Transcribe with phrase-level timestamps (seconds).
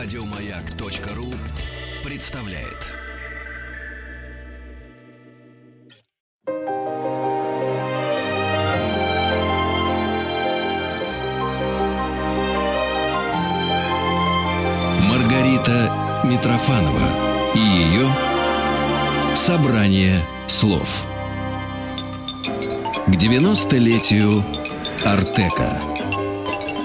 [0.00, 1.26] Радиомаяк.ру
[2.04, 2.86] представляет.
[15.10, 18.08] Маргарита Митрофанова и ее
[19.34, 21.04] собрание слов.
[23.04, 24.44] К 90-летию
[25.04, 25.82] Артека,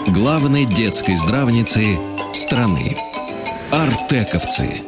[0.07, 1.99] главной детской здравницы
[2.33, 3.12] страны.
[3.73, 4.81] Артековцы.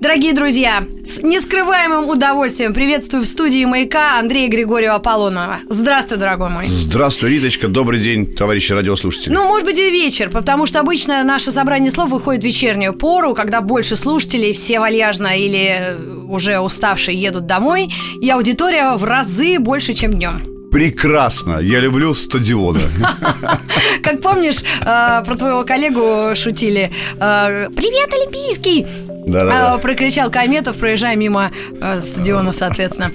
[0.00, 5.58] Дорогие друзья, с нескрываемым удовольствием приветствую в студии «Маяка» Андрея Григорьева Аполлонова.
[5.68, 6.68] Здравствуй, дорогой мой.
[6.68, 7.68] Здравствуй, Риточка.
[7.68, 9.30] Добрый день, товарищи радиослушатели.
[9.30, 13.34] Ну, может быть, и вечер, потому что обычно наше собрание слов выходит в вечернюю пору,
[13.34, 15.78] когда больше слушателей, все вальяжно или
[16.30, 17.90] уже уставшие едут домой,
[18.22, 20.57] и аудитория в разы больше, чем днем.
[20.72, 21.60] Прекрасно.
[21.60, 22.80] Я люблю стадионы.
[24.02, 26.90] Как помнишь, э, про твоего коллегу шутили.
[27.20, 28.86] э, Привет, Олимпийский!
[29.28, 29.74] Да-да-да.
[29.74, 33.12] А, Прокричал Кометов, проезжая мимо э, стадиона, соответственно,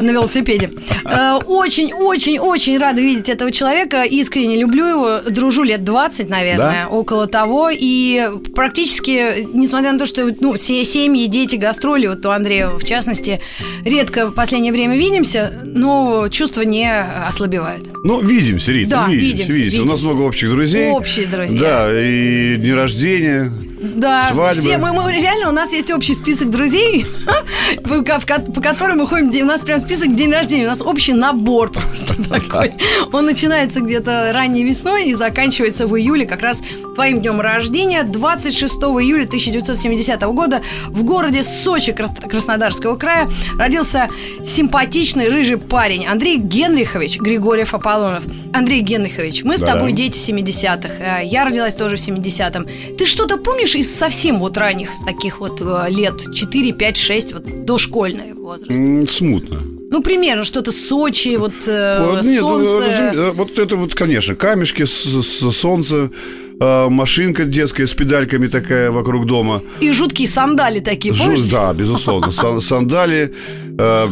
[0.00, 0.70] на велосипеде.
[1.04, 4.02] Э, Очень-очень-очень рада видеть этого человека.
[4.04, 5.18] Искренне люблю его.
[5.30, 6.88] Дружу лет 20, наверное, Да?
[6.88, 7.70] около того.
[7.72, 12.84] И практически, несмотря на то, что ну, все семьи, дети, гастроли, вот у Андрея в
[12.84, 13.40] частности,
[13.84, 16.90] редко в последнее время видимся, но чувства не
[17.28, 17.88] ослабевают.
[18.04, 20.04] Ну, видимся, Рита, Да, видимся, видимся, У нас видимся.
[20.04, 20.90] много общих друзей.
[20.90, 21.60] Общие друзья.
[21.60, 23.52] Да, и дни рождения.
[23.94, 24.60] Да, Свадьбы.
[24.62, 27.06] все, мы, мы реально, у нас есть общий список друзей,
[27.84, 31.70] по, по которым мы ходим, у нас прям список день рождения, у нас общий набор
[31.72, 32.72] просто такой.
[33.12, 36.62] Он начинается где-то ранней весной и заканчивается в июле, как раз
[36.94, 43.28] твоим днем рождения, 26 июля 1970 года в городе Сочи Кра- Краснодарского края
[43.58, 44.08] родился
[44.44, 48.24] симпатичный рыжий парень Андрей Генрихович Григорьев Аполлонов.
[48.54, 50.88] Андрей Генрихович, мы с тобой дети 70-х.
[51.20, 52.66] Э, Я родилась тоже в 70-м.
[52.96, 57.64] Ты что-то помнишь из совсем вот ранних таких вот э, лет 4, 5, 6, вот
[57.64, 58.80] дошкольный возраст?
[59.10, 59.62] Смутно.
[59.90, 62.82] Ну, примерно что-то Сочи, вот э, нет, ну, солнце.
[62.82, 66.10] разуме- э, вот это вот, конечно, камешки, с- с- солнце,
[66.58, 69.62] э, машинка детская с педальками такая вокруг дома.
[69.80, 71.50] И жуткие сандали такие, Жу- помнишь?
[71.50, 72.30] Да, безусловно.
[72.32, 73.32] Сан- Сандали,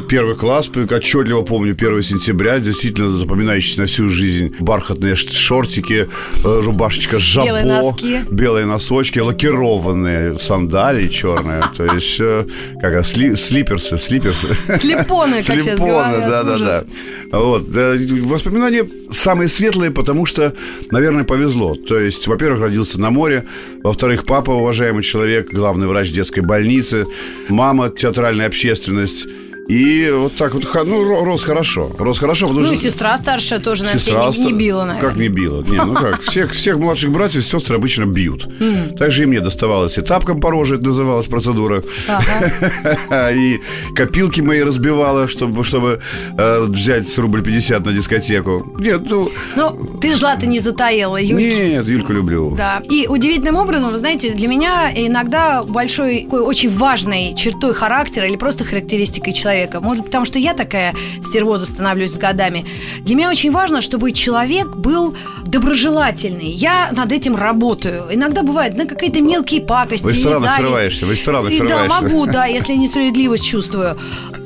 [0.08, 4.54] первый класс, отчетливо помню 1 сентября, действительно запоминающийся на всю жизнь.
[4.60, 6.06] Бархатные шортики,
[6.44, 8.20] э, рубашечка жабо, Белые носки.
[8.30, 11.62] белые носочки, лакированные сандалии черные.
[11.76, 12.44] То есть, э,
[12.80, 14.48] как сли- слиперсы, слиперсы.
[14.76, 16.28] Слепоны, как сейчас говорят.
[16.28, 16.84] да, да, да.
[17.38, 17.66] Вот.
[17.74, 20.52] э, Воспоминания самые светлые, потому что,
[20.90, 21.74] наверное, повезло.
[21.74, 23.46] То есть, во-первых, родился на море,
[23.82, 27.06] во-вторых, папа уважаемый человек, главный врач детской больницы,
[27.48, 29.26] мама театральная общественность.
[29.68, 31.90] И вот так вот, ну, ро- рос хорошо.
[31.98, 32.84] Рос хорошо, потому Ну и что...
[32.84, 35.08] сестра старшая тоже, наверное, Сестра не, не била, наверное.
[35.10, 35.62] Как не била?
[35.62, 38.46] Не, ну как, всех, всех младших братьев и сестр обычно бьют.
[38.98, 41.82] Также и мне доставалось и тапком по роже, это называлась процедура.
[42.08, 43.30] Ага.
[43.34, 43.60] И
[43.94, 46.00] копилки мои разбивала, чтобы, чтобы
[46.36, 48.66] э, взять рубль 50 на дискотеку.
[48.78, 49.30] Нет, ну...
[49.56, 51.42] Ну, ты зла-то не затаила, Юль.
[51.42, 52.54] Нет, Юльку люблю.
[52.56, 52.82] Да.
[52.90, 58.36] И удивительным образом, вы знаете, для меня иногда большой, такой очень важной чертой характера или
[58.36, 62.64] просто характеристикой человека, может, потому что я такая стервоза становлюсь с годами,
[63.00, 65.16] для меня очень важно, чтобы человек был
[65.46, 66.48] доброжелательный.
[66.48, 68.04] Я над этим работаю.
[68.10, 70.58] Иногда бывает, на какие-то мелкие пакости В или ресторанах зависть.
[70.58, 72.02] срываешься, в ресторанах И Да, срываешься.
[72.02, 73.96] могу, да, если несправедливость чувствую.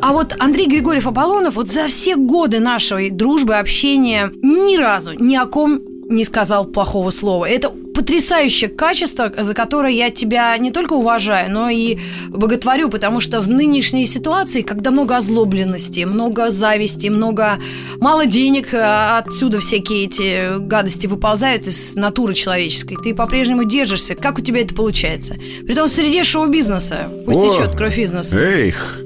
[0.01, 5.37] А вот Андрей Григорьев Аполлонов вот за все годы нашей дружбы, общения ни разу ни
[5.37, 7.45] о ком не сказал плохого слова.
[7.45, 11.99] Это потрясающее качество, за которое я тебя не только уважаю, но и
[12.29, 17.59] боготворю, потому что в нынешней ситуации, когда много озлобленности, много зависти, много
[18.01, 24.15] мало денег, а отсюда всякие эти гадости выползают из натуры человеческой, ты по-прежнему держишься.
[24.15, 25.37] Как у тебя это получается?
[25.67, 27.11] Притом в среде шоу-бизнеса.
[27.27, 28.39] Пусть О, течет кровь бизнеса.
[28.39, 29.01] Эх,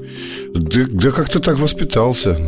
[0.54, 2.38] да, да как ты так воспитался?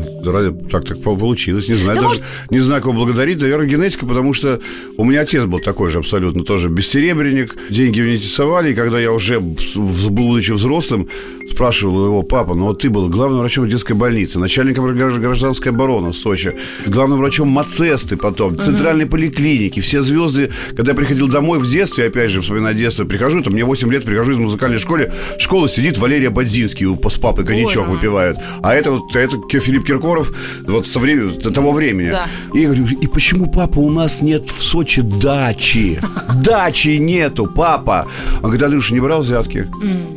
[0.71, 1.69] Так так пол- получилось.
[1.69, 2.21] Не знаю, Да даже
[2.51, 3.41] не знаю, кого благодарить.
[3.41, 4.61] Наверное, генетика, потому что
[4.97, 7.57] у меня отец был такой же абсолютно, тоже бессеребренник.
[7.71, 8.73] Деньги не интересовали.
[8.73, 11.09] И когда я уже, будучи взрослым,
[11.51, 16.11] спрашивал его папа, ну вот ты был главным врачом детской больницы, начальником гражд- гражданской обороны
[16.11, 16.53] в Сочи,
[16.87, 20.51] главным врачом Мацесты потом, центральной поликлиники, все звезды.
[20.77, 24.05] Когда я приходил домой в детстве, опять же, вспоминая детство, прихожу, там мне 8 лет,
[24.05, 28.39] прихожу из музыкальной школы, школа сидит Валерия Бадзинский с папой коньячок выпивают.
[28.63, 30.33] А это вот это Филипп Киркоров
[30.67, 32.11] вот со времени, того времени.
[32.11, 32.27] Да.
[32.53, 36.01] И я говорю, и почему, папа, у нас нет в Сочи дачи?
[36.35, 38.07] Дачи нету, папа.
[38.37, 39.69] Он говорит, Андрюша, не брал взятки?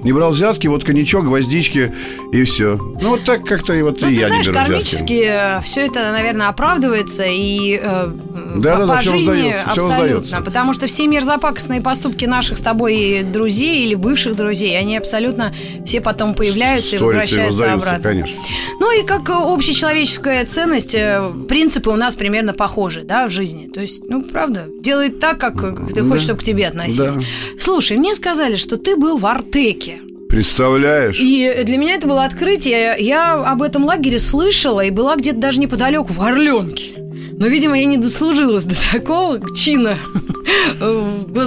[0.04, 1.94] Не брал взятки, вот коньячок, гвоздички
[2.32, 2.78] и все.
[3.02, 4.72] Ну, вот так как-то и вот Ну, и ты я знаешь, не беру взятки.
[4.72, 8.08] кармически все это, наверное, оправдывается, и э,
[8.56, 10.20] Да, по, да, да, по все жизни узнается, все абсолютно.
[10.20, 10.42] узнается.
[10.46, 15.54] Потому что все мерзопакостные поступки наших с тобой друзей или бывших друзей, они абсолютно
[15.86, 18.10] все потом появляются и Сторицы возвращаются воздаются, обратно.
[18.10, 18.40] конечно.
[18.80, 23.70] Ну и как э, общечеловеческая ценность, э, принципы у нас примерно похожи, да, в жизни.
[23.74, 27.16] То есть, ну, правда, делай так, как э, ты хочешь, чтобы к тебе относились.
[27.16, 27.22] Да.
[27.60, 30.00] Слушай, мне сказали, что ты был в Артеке.
[30.30, 31.20] Представляешь?
[31.20, 32.96] И для меня это было открытие.
[33.00, 36.96] Я об этом лагере слышала и была где-то даже неподалеку, в Орленке.
[37.40, 39.98] Но, видимо, я не дослужилась до такого чина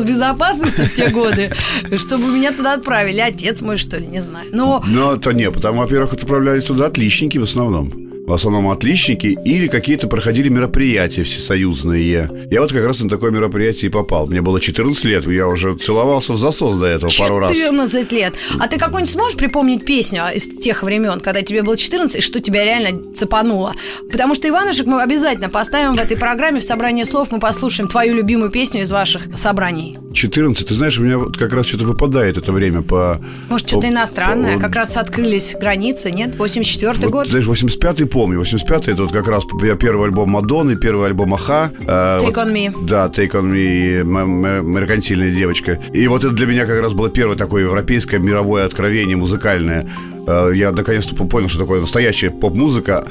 [0.00, 1.52] госбезопасности в те годы,
[1.97, 3.20] чтобы меня туда отправили.
[3.20, 4.47] Отец мой, что ли, не знаю.
[4.52, 8.10] Но Ну, это не, потому, во-первых, отправлялись туда отличники в основном.
[8.31, 12.31] В основном отличники или какие-то проходили мероприятия всесоюзные.
[12.49, 14.29] Я вот как раз на такое мероприятие и попал.
[14.29, 17.50] Мне было 14 лет, я уже целовался в засос до этого пару раз.
[17.53, 18.35] 14 лет.
[18.61, 22.41] А ты какую-нибудь сможешь припомнить песню из тех времен, когда тебе было 14, и что
[22.41, 23.75] тебя реально цепануло?
[24.12, 27.32] Потому что Иванушек мы обязательно поставим в этой программе в собрании слов.
[27.32, 29.99] Мы послушаем твою любимую песню из ваших собраний.
[30.15, 33.21] 14, ты знаешь, у меня вот как раз что-то выпадает это время по...
[33.49, 34.55] Может, что-то иностранное?
[34.55, 36.37] по- Как раз открылись границы, нет?
[36.37, 37.29] 84 Вот, год?
[37.29, 38.40] Знаешь, 85-й помню.
[38.43, 39.44] 85-й это вот как раз
[39.81, 41.70] первый альбом Мадонны, первый альбом Аха.
[41.81, 42.87] э, Take вот- on me.
[42.87, 45.78] Да, Take on me, меркантильная девочка.
[45.94, 49.87] И вот это для меня как раз было первое такое европейское мировое откровение музыкальное.
[50.26, 53.06] Э, Я наконец-то понял, что такое настоящая поп-музыка.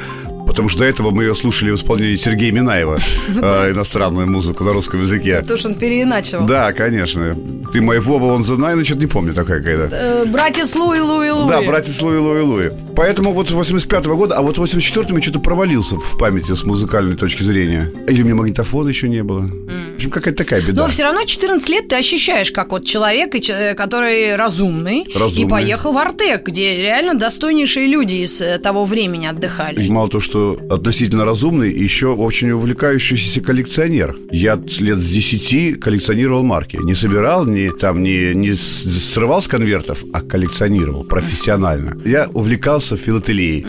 [0.50, 3.00] Потому что до этого мы ее слушали в исполнении Сергея Минаева,
[3.42, 5.40] э, иностранную музыку на русском языке.
[5.42, 6.46] Потому что он переиначивал.
[6.46, 7.38] Да, конечно.
[7.72, 9.96] Ты мой Вова, он за Найн, что-то не помню такая какая-то.
[9.96, 11.48] Э, Братец Луи, Луи, Луи.
[11.50, 12.72] Да, братец Луи, Луи, Луи.
[12.96, 16.63] Поэтому вот с 85 года, а вот в 84-м я что-то провалился в памяти с
[16.66, 17.92] музыкальной точки зрения.
[18.07, 19.42] Или у меня магнитофона еще не было.
[19.42, 20.81] В общем, какая-то такая беда.
[20.84, 25.44] Но все равно 14 лет ты ощущаешь, как вот человек, че- который разумный, Разумный.
[25.44, 29.84] и поехал в Артек, где реально достойнейшие люди из э, того времени отдыхали.
[29.84, 30.38] И мало того, что
[30.69, 34.15] относительно разумный, еще очень увлекающийся коллекционер.
[34.31, 36.77] Я лет с 10 коллекционировал марки.
[36.81, 42.00] Не собирал, не, там, не, не срывал с конвертов, а коллекционировал профессионально.
[42.06, 43.65] Я увлекался филателией.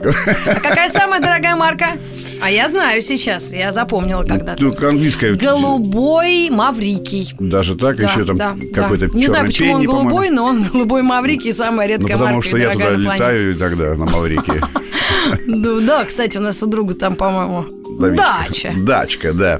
[0.00, 1.86] А какая самая дорогая марка?
[2.44, 4.62] А я знаю сейчас, я запомнила когда-то.
[4.62, 5.34] Ну, английская.
[5.34, 7.32] Голубой Маврикий.
[7.38, 9.16] Даже так, Да, еще там да, какой-то да.
[9.16, 10.10] Не знаю, почему он пенни, по-моему.
[10.10, 13.54] голубой, но он голубой Маврикий, самая Ну, редкая потому марка что я туда летаю и
[13.54, 14.60] тогда на Маврике.
[15.46, 17.64] Ну, да, кстати, у нас у друга там, по-моему,
[18.14, 18.74] дача.
[18.76, 19.58] Дачка, да.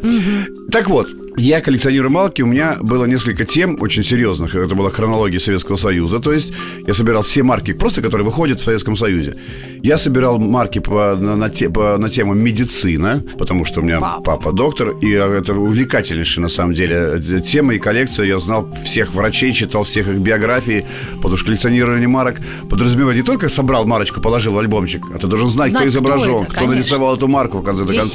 [0.71, 4.55] Так вот, я коллекционирую марки, у меня было несколько тем очень серьезных.
[4.55, 6.19] Это была хронология Советского Союза.
[6.21, 6.53] То есть
[6.87, 9.37] я собирал все марки, просто которые выходят в Советском Союзе.
[9.83, 14.01] Я собирал марки по, на, на те- по- на тему медицина, потому что у меня
[14.01, 14.23] Папа.
[14.37, 18.27] папа доктор, и это увлекательнейшая на самом деле э, тема и коллекция.
[18.27, 20.87] Я знал всех врачей, читал всех их биографии,
[21.17, 22.37] потому что коллекционирование марок
[22.71, 26.09] подразумевает не только собрал марочку, положил в альбомчик, а ты должен знать, Знать, кто кто
[26.09, 26.75] изображен, это, кто конечно.
[26.75, 28.13] нарисовал эту марку в конце концов.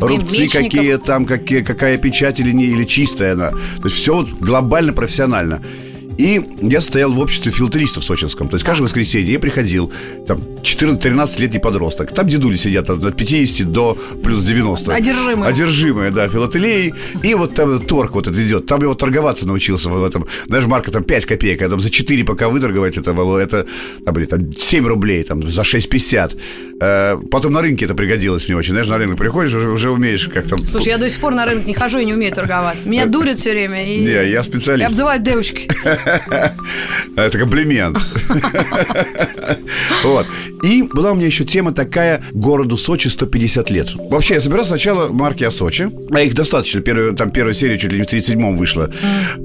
[0.00, 3.50] Рубцы какие там, какие, какая печать или не, или чистая она.
[3.50, 5.62] То есть все вот глобально профессионально.
[6.22, 8.48] И я стоял в обществе филтеристов сочинском.
[8.48, 9.92] То есть каждое воскресенье я приходил,
[10.28, 12.14] там 14-13-летний подросток.
[12.14, 14.94] Там дедули сидят от от 50 до плюс 90.
[14.94, 15.50] Одержимые.
[15.50, 16.94] Одержимые, да, филателией.
[17.24, 18.66] И вот там торг вот этот идет.
[18.66, 20.28] Там его торговаться научился в этом.
[20.46, 23.66] Знаешь, марка там 5 копеек, а там за 4 пока выторговать это было, это,
[24.04, 26.38] там, блин, там 7 рублей, там за 6,50.
[26.80, 28.70] Э, потом на рынке это пригодилось мне очень.
[28.70, 30.66] Знаешь, на рынок приходишь, уже, уже умеешь как там...
[30.68, 32.88] Слушай, я до сих пор на рынок не хожу и не умею торговаться.
[32.88, 33.84] Меня дурят все время.
[33.84, 33.98] И...
[33.98, 34.86] Не, я И специалист.
[34.88, 35.68] обзывают девочкой.
[37.16, 37.98] Это комплимент.
[40.04, 40.26] Вот.
[40.62, 43.88] И была у меня еще тема такая городу Сочи 150 лет.
[43.94, 45.90] Вообще, я собирал сначала марки о Сочи.
[46.10, 46.80] А их достаточно.
[46.80, 48.90] Первая, там первая серия чуть ли не в 37-м вышла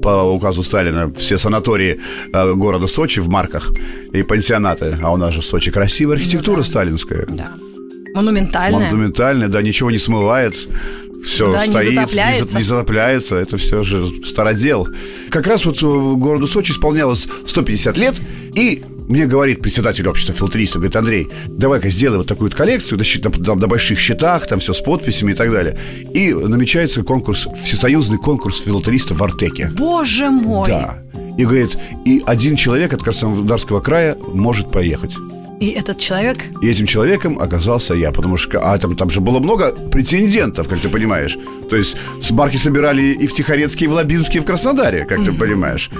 [0.02, 1.12] по указу Сталина.
[1.16, 2.00] Все санатории
[2.32, 3.72] э, города Сочи в марках
[4.12, 4.98] и пансионаты.
[5.02, 7.26] А у нас же в Сочи красивая архитектура сталинская.
[7.28, 7.52] Да.
[8.14, 8.90] Монументальная.
[8.90, 10.56] Монументальная, да, ничего не смывает.
[11.24, 12.46] Все Да, не стоит, затопляется.
[12.46, 13.36] за- не затопляется.
[13.36, 14.88] Это все же стародел.
[15.30, 18.20] Как раз вот э, городу Сочи исполнялось 150 лет,
[18.54, 23.30] и мне говорит председатель общества филтристов, говорит, Андрей, давай-ка сделай вот такую вот коллекцию, на,
[23.46, 25.78] на- на больших счетах, там все с подписями и так далее.
[26.14, 29.70] И намечается конкурс, всесоюзный конкурс филтристов в Артеке.
[29.76, 30.66] Боже мой.
[30.68, 31.02] Да.
[31.38, 35.14] И говорит, и один человек от Краснодарского края может поехать.
[35.60, 36.38] И этот человек...
[36.62, 40.78] И этим человеком оказался я, потому что а там, там же было много претендентов, как
[40.80, 41.36] ты понимаешь.
[41.68, 45.24] То есть с марки собирали и в Тихорецке, и в Лабинске, и в Краснодаре, как
[45.24, 45.90] ты понимаешь.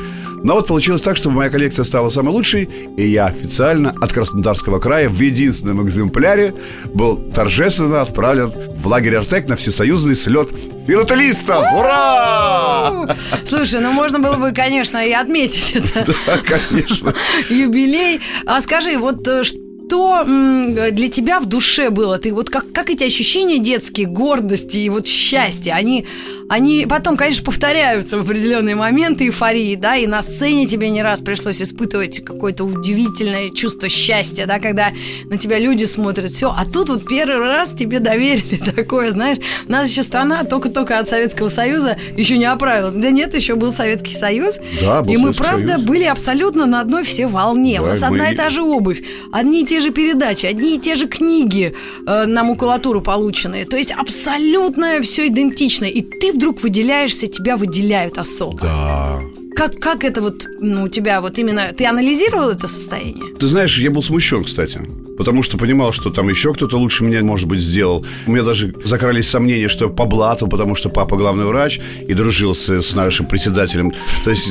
[0.42, 4.78] Но вот получилось так, что моя коллекция стала самой лучшей, и я официально от Краснодарского
[4.78, 6.54] края в единственном экземпляре
[6.94, 10.48] был торжественно отправлен в лагерь Артек на всесоюзный слет
[10.86, 11.64] филателистов.
[11.74, 13.16] Ура!
[13.44, 16.14] Слушай, ну можно было бы, конечно, и отметить это.
[16.26, 17.14] Да, конечно.
[17.50, 18.20] Юбилей.
[18.46, 19.56] А скажи, вот э, ш-
[19.88, 22.18] что для тебя в душе было?
[22.18, 26.04] Ты вот как, как эти ощущения детские, гордости и вот счастья, они,
[26.50, 31.22] они потом, конечно, повторяются в определенные моменты эйфории, да, и на сцене тебе не раз
[31.22, 34.90] пришлось испытывать какое-то удивительное чувство счастья, да, когда
[35.24, 39.72] на тебя люди смотрят, все, а тут вот первый раз тебе доверили такое, знаешь, у
[39.72, 42.94] нас еще страна только-только от Советского Союза еще не оправилась.
[42.94, 44.58] Да нет, еще был Советский Союз.
[44.82, 45.82] Да, был И мы, Советский правда, Союз.
[45.84, 47.80] были абсолютно на одной все волне.
[47.80, 49.02] У Да, нас мы- одна и та же обувь,
[49.32, 51.74] одни и те же передачи, одни и те же книги
[52.06, 53.64] э, на макулатуру полученные.
[53.64, 55.84] То есть абсолютно все идентично.
[55.84, 58.58] И ты вдруг выделяешься, тебя выделяют особо.
[58.60, 59.37] Да.
[59.58, 61.72] Как, как это вот ну, у тебя вот именно...
[61.76, 63.34] Ты анализировал это состояние?
[63.40, 64.80] Ты знаешь, я был смущен, кстати.
[65.16, 68.06] Потому что понимал, что там еще кто-то лучше меня, может быть, сделал.
[68.28, 72.54] У меня даже закрались сомнения, что по блату, потому что папа главный врач и дружил
[72.54, 73.92] с, нашим председателем.
[74.24, 74.48] То есть,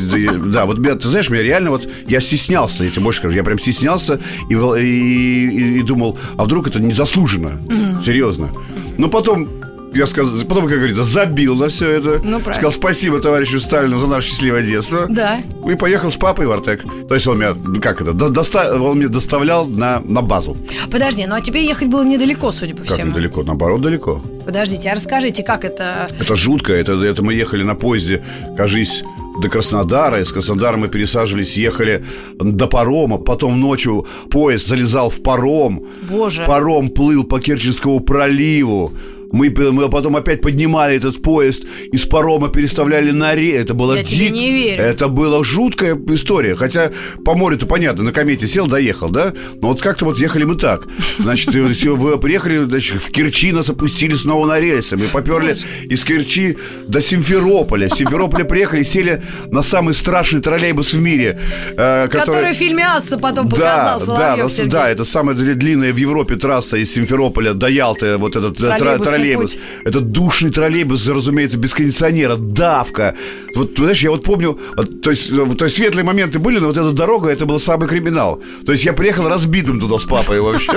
[0.52, 1.88] да, вот меня, ты знаешь, меня реально вот...
[2.06, 3.38] Я стеснялся, я тебе больше скажу.
[3.38, 7.62] Я прям стеснялся и, и, и- и думал, а вдруг это незаслуженно?
[8.06, 8.50] Серьезно.
[8.98, 9.48] Но потом...
[9.94, 12.10] Я сказал, потом, как говорится, забил на все это.
[12.24, 12.54] Ну, правильно.
[12.54, 15.08] сказал спасибо товарищу Сталину за наше счастливое детство.
[15.10, 15.40] Да.
[15.68, 16.84] И поехал с папой в Артек.
[17.08, 20.56] То есть он меня, ну, как это, до- доста- он меня доставлял на, на базу.
[20.92, 23.12] Подожди, ну а тебе ехать было недалеко, судя по Как всему.
[23.12, 23.44] недалеко?
[23.44, 24.22] Наоборот, далеко.
[24.46, 26.10] Подождите, а расскажите, как это...
[26.20, 26.74] Это жутко.
[26.74, 28.24] Это, это мы ехали на поезде,
[28.56, 29.04] кажись,
[29.42, 30.22] до Краснодара.
[30.22, 32.06] Из Краснодара мы пересаживались, ехали
[32.40, 33.18] до парома.
[33.18, 35.84] Потом ночью поезд залезал в паром.
[36.10, 36.44] Боже.
[36.46, 38.94] Паром плыл по Керченскому проливу.
[39.32, 43.52] Мы, п- мы потом опять поднимали этот поезд, из парома переставляли на ре.
[43.56, 44.82] Это было Я тебе дик- не верю.
[44.84, 46.56] Это была жуткая история.
[46.56, 46.92] Хотя
[47.26, 49.34] по морю-то понятно, на комете сел, доехал, да?
[49.62, 50.88] Но вот как-то вот ехали мы так.
[51.20, 54.98] Значит, э, вы приехали значит, в Керчи, нас опустили снова на рельсы.
[54.98, 55.58] Мы поперли
[55.90, 56.58] из Керчи
[56.88, 57.90] до Симферополя.
[57.90, 61.40] С Симферополя приехали, сели на самый страшный троллейбус в мире.
[61.78, 65.98] э, Который в фильме «Асса» потом показал да, да, да, это самая дли- длинная в
[65.98, 69.54] Европе трасса из Симферополя до Ялты, вот этот э, Троллейбусный троллейбус.
[69.54, 69.62] путь.
[69.86, 73.16] Это душный троллейбус, разумеется, без кондиционера, давка.
[73.56, 76.68] Вот, знаешь, я вот помню, вот, то, есть, э, то есть светлые моменты были, но
[76.68, 78.42] вот эта дорога, это был самый криминал.
[78.66, 80.72] То есть я приехал разбитым туда с папой вообще,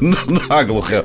[0.48, 1.04] наглухо.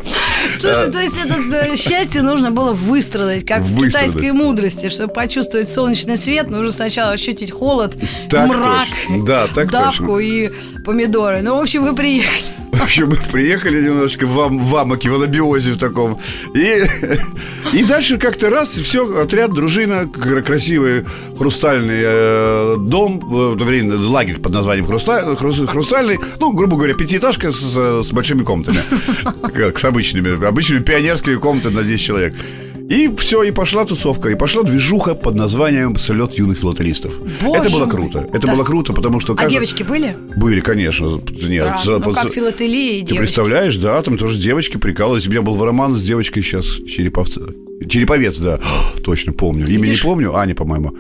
[0.59, 4.89] Слушай, то есть это э, счастье нужно было выстрадать, как в китайской мудрости.
[4.89, 7.95] Чтобы почувствовать солнечный свет, нужно сначала ощутить холод,
[8.31, 8.87] мрак,
[9.69, 10.51] давку и
[10.85, 11.41] помидоры.
[11.41, 12.57] Ну, в общем, вы приехали.
[12.79, 16.19] В общем, мы приехали немножечко в, ам- в амоке, в анабиозе в таком.
[16.53, 16.83] И,
[17.73, 21.03] и дальше как-то раз, все, отряд, дружина, кра- красивый
[21.37, 26.77] хрустальный э, дом, э, в то время лагерь под названием «Хруста- хрус- «Хрустальный», ну, грубо
[26.77, 28.79] говоря, пятиэтажка с, с большими комнатами,
[29.53, 32.35] как с обычными, обычными пионерскими комнатами на 10 человек.
[32.89, 37.19] И все, и пошла тусовка, и пошла движуха под названием «Слет юных филателистов».
[37.43, 37.89] Боже это было мой.
[37.89, 38.55] круто, это Да.
[38.55, 39.33] было круто, потому что...
[39.33, 40.15] А каждый- девочки были?
[40.37, 41.19] Были, конечно.
[41.31, 43.17] Нет, за- Ну, как филателия и ты девочки.
[43.17, 45.27] представляешь, да, там тоже девочки прикалывались.
[45.27, 47.41] У меня был роман с девочкой сейчас, Череповца.
[47.89, 48.59] Череповец, да,
[49.03, 49.65] точно помню.
[49.67, 50.01] Имя не Видишь?
[50.03, 50.95] помню, Аня, по-моему.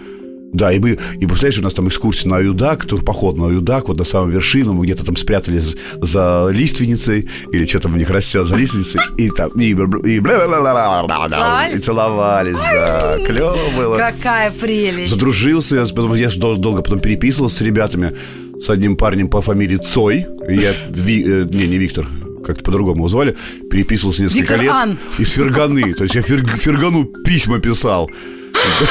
[0.53, 3.97] Да, и мы, и представляешь, у нас там экскурсия на Аюдак, турпоход на Аюдак, вот
[3.97, 8.47] на самую вершину, мы где-то там спрятались за лиственницей, или что там у них растет
[8.47, 11.83] за лиственницей, и там, и, и, и Целовались?
[11.83, 13.97] целовались, да, клево было.
[13.97, 15.13] Какая прелесть.
[15.13, 18.15] Задружился, я, потом, я ж дол- долго потом переписывался с ребятами,
[18.59, 20.25] с одним парнем по фамилии Цой.
[20.49, 22.07] И Я, Ви- э, не, не Виктор,
[22.45, 23.35] как-то по-другому его звали,
[23.69, 24.71] переписывался несколько Виктор лет.
[24.71, 24.97] Ан.
[25.19, 25.93] Из Ферганы.
[25.93, 28.09] То есть я Ферг- Фергану письма писал.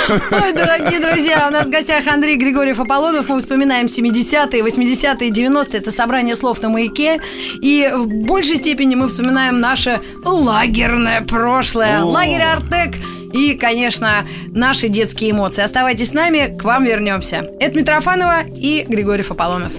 [0.09, 3.29] Ой, дорогие друзья, у нас в гостях Андрей Григорьев Аполлонов.
[3.29, 5.79] Мы вспоминаем 70-е, 80-е, 90-е.
[5.79, 7.21] Это собрание слов на маяке.
[7.63, 12.03] И в большей степени мы вспоминаем наше лагерное прошлое.
[12.03, 12.07] О.
[12.07, 12.97] Лагерь Артек.
[13.33, 15.63] И, конечно, наши детские эмоции.
[15.63, 17.51] Оставайтесь с нами, к вам вернемся.
[17.61, 19.73] Это Митрофанова и Григорьев Аполлонов.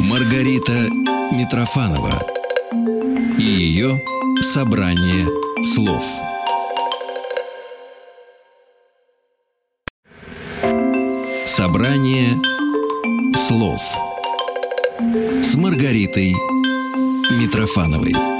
[0.00, 0.72] Маргарита
[1.32, 2.22] Митрофанова
[3.38, 4.00] и ее
[4.40, 5.26] собрание
[5.62, 6.04] слов.
[11.62, 12.42] Собрание
[13.36, 13.80] слов
[15.44, 16.34] с Маргаритой
[17.40, 18.31] Митрофановой.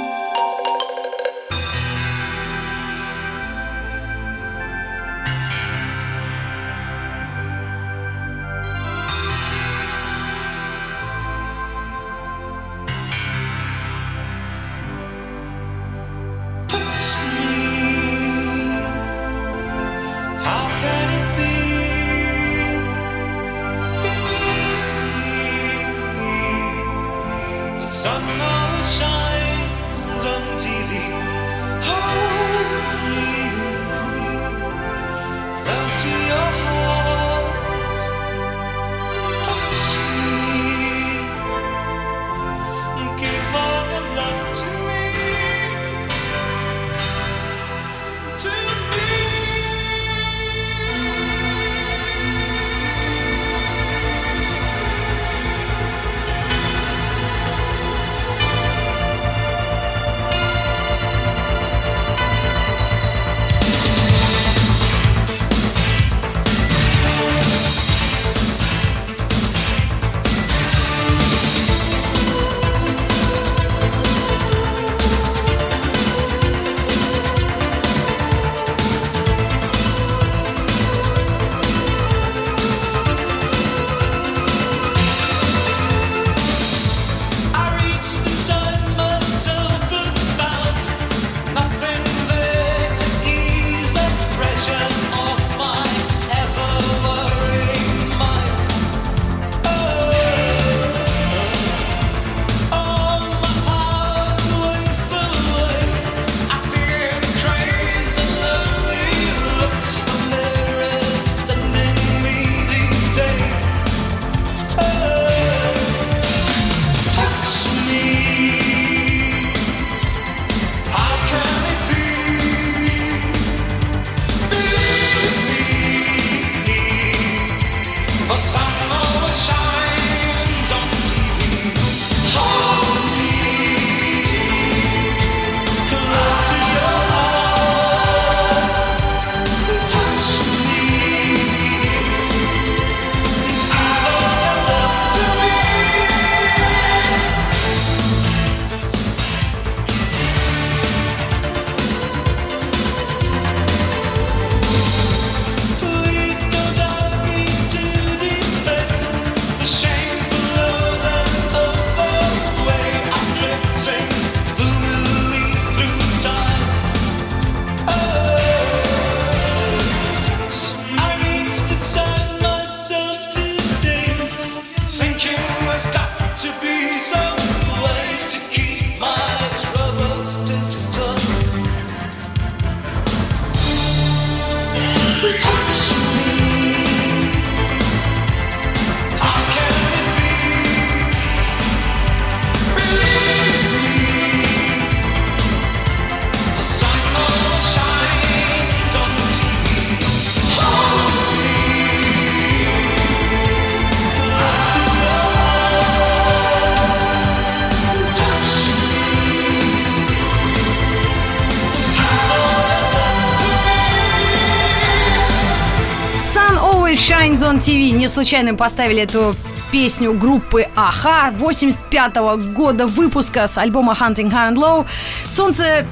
[218.03, 219.33] Не случайно поставили эту
[219.71, 222.15] песню группы Аха 85
[222.53, 224.85] года выпуска с альбома Hunting High and Low.
[225.29, 225.85] Солнце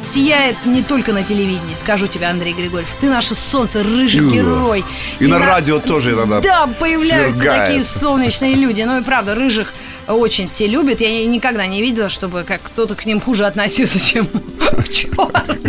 [0.00, 2.88] сияет не только на телевидении, скажу тебе, Андрей Григорьев.
[3.00, 4.84] Ты наше солнце, рыжий герой.
[5.20, 7.66] И на радио тоже иногда Да, появляются свергает.
[7.66, 8.82] такие солнечные люди.
[8.82, 9.72] Ну и правда, рыжих
[10.08, 11.00] очень все любят.
[11.00, 14.26] Я никогда не видела, чтобы как кто-то к ним хуже относился, чем
[14.58, 15.61] к черным.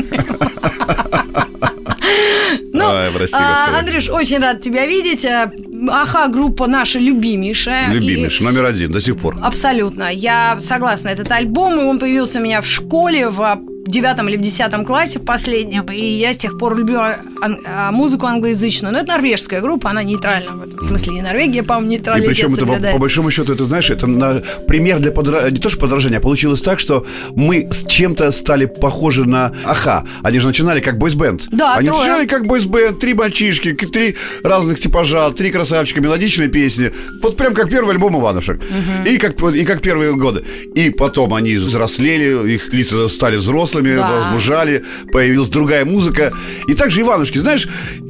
[2.73, 3.79] Ну, прости, а.
[3.79, 5.25] Андрюш, очень рад тебя видеть.
[5.25, 5.51] А,
[5.89, 7.91] Аха, группа наша любимейшая.
[7.93, 9.37] Любимейший, И- номер один до сих пор.
[9.41, 10.09] Абсолютно.
[10.11, 11.09] Я согласна.
[11.09, 15.19] Этот альбом, и он появился у меня в школе в девятом или в десятом классе
[15.19, 18.93] в последнем, и я с тех пор люблю ан- а, музыку англоязычную.
[18.93, 21.17] Но это норвежская группа, она нейтральна в этом смысле.
[21.17, 24.41] И Норвегия, по-моему, И нейтралитет причем это по, по большому счету, это знаешь, это на
[24.67, 28.65] пример для подражания, не то что подражания, а получилось так, что мы с чем-то стали
[28.65, 30.05] похожи на Аха.
[30.23, 31.47] Они же начинали как бойсбенд.
[31.51, 31.99] Да, Они трое.
[32.01, 36.91] начинали как бойсбенд, три мальчишки, три разных типажа, три красавчика, мелодичные песни.
[37.21, 38.61] Вот прям как первый альбом Иванушек.
[39.05, 40.43] И, как, и как первые годы.
[40.75, 44.11] И потом они взрослели, их лица стали взрослыми, Да.
[44.11, 46.33] возмужали, появилась другая музыка.
[46.67, 47.67] И также Иванушки, знаешь,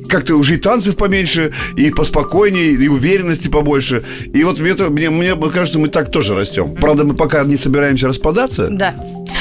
[0.10, 4.04] как-то уже и танцев поменьше, и поспокойнее, и уверенности побольше.
[4.34, 6.76] И вот мне, это- мне, мне кажется, мы так тоже растем.
[6.76, 8.68] Правда, мы пока не собираемся распадаться.
[8.72, 8.94] Да.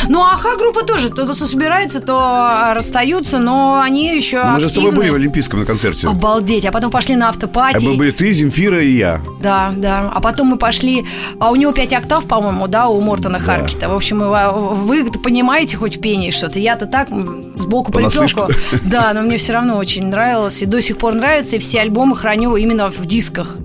[0.08, 4.68] Ну, Аха группа тоже то, то собирается, то а, расстаются, но они еще Мы же
[4.68, 4.96] с тобой активны.
[5.04, 6.08] были в Олимпийском на концерте.
[6.08, 6.64] Обалдеть.
[6.66, 7.84] А потом пошли на А автопати.
[7.84, 9.20] мы были ты, Земфира и я.
[9.40, 10.10] Да, да.
[10.12, 11.04] А потом мы пошли...
[11.38, 13.88] А у него 5 октав, по-моему, да, у Мортона Харкита.
[13.88, 16.58] В общем, вы, вы понимаете хоть в пении что-то.
[16.58, 17.08] Я-то так
[17.54, 18.48] сбоку припеку.
[18.84, 20.61] Да, но мне все равно очень нравилось.
[20.62, 21.56] И до сих пор нравится.
[21.56, 23.56] И все альбомы храню именно в дисках.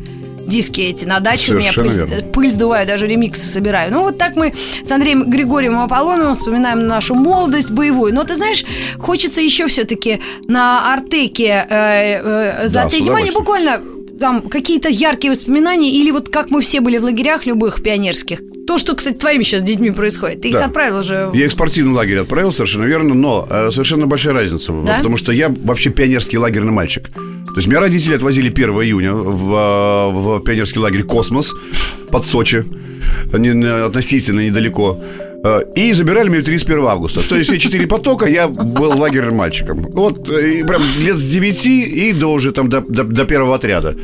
[0.48, 2.16] Диски эти на даче у меня пыль, верно.
[2.34, 3.92] пыль сдуваю, даже ремиксы собираю.
[3.92, 4.54] Ну, вот так мы
[4.86, 8.14] с Андреем Григорьевым Аполлоновым вспоминаем нашу молодость боевую.
[8.14, 8.64] Но ты знаешь,
[8.98, 13.82] хочется еще все-таки на Артеке э, э, заострить с внимание буквально
[14.20, 18.40] там какие-то яркие воспоминания или вот как мы все были в лагерях любых пионерских.
[18.68, 20.42] То, что, кстати, твоими сейчас детьми происходит.
[20.42, 20.66] Ты их Да.
[20.66, 21.32] отправил уже...
[21.34, 24.74] Я их в спортивный лагерь отправил, совершенно верно, но э, совершенно большая разница.
[24.86, 24.98] Да?
[24.98, 27.10] Потому что я вообще пионерский лагерный мальчик.
[27.48, 31.54] То есть меня родители отвозили 1 июня в, э, в пионерский лагерь «Космос»
[32.12, 32.66] под Сочи,
[33.34, 35.02] относительно недалеко.
[35.44, 37.22] Э, И забирали меня 31 августа.
[37.28, 39.78] То есть все четыре потока я был лагерным мальчиком.
[39.94, 43.56] Вот э, и прям лет с 9 и до уже там до, до- до первого
[43.56, 43.96] отряда.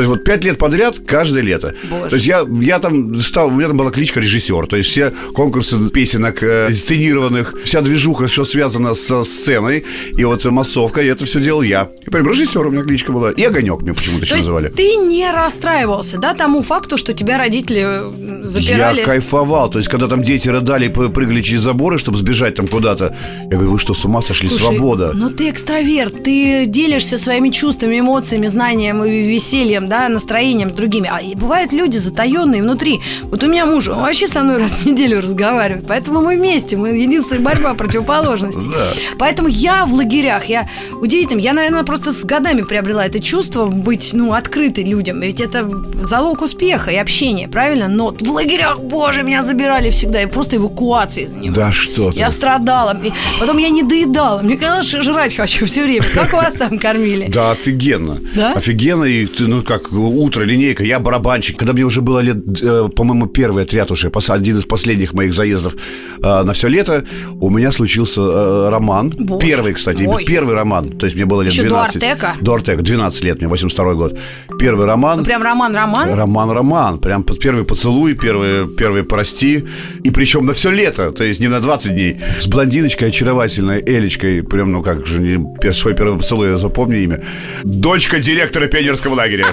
[0.00, 1.74] То есть вот пять лет подряд, каждое лето.
[1.90, 2.08] Боже.
[2.08, 4.66] То есть я, я там стал, у меня там была кличка режиссер.
[4.66, 9.84] То есть все конкурсы песенок э, сценированных, вся движуха, все связано со сценой.
[10.16, 11.90] И вот массовка, и это все делал я.
[12.06, 13.30] И прям режиссер у меня кличка была.
[13.30, 14.68] И огонек меня почему-то еще называли.
[14.68, 19.00] ты не расстраивался, да, тому факту, что тебя родители э, запирали?
[19.00, 19.68] Я кайфовал.
[19.68, 23.14] То есть, когда там дети рыдали и прыгали через заборы, чтобы сбежать там куда-то,
[23.50, 24.48] я говорю, вы что, с ума сошли?
[24.48, 25.12] Слушай, Свобода.
[25.14, 31.10] Ну ты экстраверт, ты делишься своими чувствами, эмоциями, знанием и весельем, да, настроением с другими.
[31.12, 33.00] А бывают люди затаенные внутри.
[33.24, 36.76] Вот у меня муж, он вообще со мной раз в неделю разговаривает, поэтому мы вместе,
[36.76, 38.68] мы единственная борьба противоположностей.
[38.70, 38.86] Да.
[39.18, 44.10] Поэтому я в лагерях, я удивительно, я, наверное, просто с годами приобрела это чувство быть,
[44.14, 45.20] ну, открытой людям.
[45.20, 45.68] Ведь это
[46.02, 47.88] залог успеха и общения, правильно?
[47.88, 51.56] Но в лагерях, боже, меня забирали всегда, и просто эвакуацией занимались.
[51.56, 52.18] Да что ты.
[52.18, 52.96] Я страдала.
[53.02, 54.40] И потом я не доедала.
[54.40, 56.04] Мне казалось, жрать хочу все время.
[56.14, 57.26] Как вас там кормили?
[57.28, 58.20] Да, офигенно.
[58.36, 58.52] Да?
[58.52, 59.04] Офигенно.
[59.04, 61.56] И ты, ну как, утро, линейка, я барабанщик.
[61.56, 65.76] Когда мне уже было лет, э, по-моему, первый отряд уже, один из последних моих заездов
[66.20, 67.04] э, на все лето,
[67.40, 69.14] у меня случился э, роман.
[69.16, 70.24] Боже Первый, кстати, мой.
[70.24, 70.98] первый роман.
[70.98, 72.02] То есть мне было лет Еще до 12.
[72.02, 72.34] Артека?
[72.40, 74.18] До Артека, 12 лет, мне 82 год.
[74.58, 75.18] Первый роман.
[75.18, 76.14] Ну, прям роман-роман.
[76.14, 76.98] Роман-роман.
[76.98, 79.64] Прям первый поцелуй, первый, первый прости.
[80.02, 82.16] И причем на все лето, то есть не на 20 дней.
[82.40, 84.42] С блондиночкой очаровательной, Элечкой.
[84.42, 85.40] Прям, ну как же,
[85.72, 87.22] свой первый поцелуй, я запомню имя.
[87.62, 89.46] Дочка директора пионерского лагеря.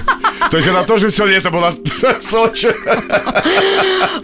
[0.50, 1.70] То есть она тоже все лето была
[2.20, 2.68] в Сочи.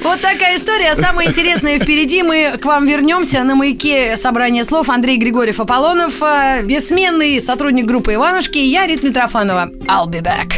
[0.02, 0.94] Вот такая история.
[0.94, 2.22] Самое интересное впереди.
[2.22, 4.88] Мы к вам вернемся на маяке собрания слов.
[4.88, 8.58] Андрей Григорьев Аполлонов, э, бессменный сотрудник группы Иванушки.
[8.58, 9.70] и Я, Рит Митрофанова.
[9.86, 10.52] I'll be back.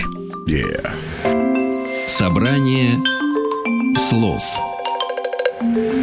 [0.47, 0.95] Yeah.
[2.07, 2.91] Собрание
[3.97, 4.43] слов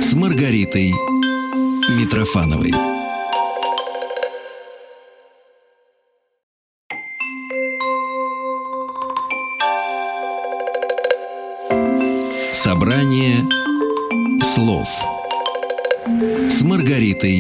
[0.02, 0.92] с Маргаритой
[1.90, 2.93] Митрофановой.
[14.86, 15.14] Слов
[16.50, 17.40] с Маргаритой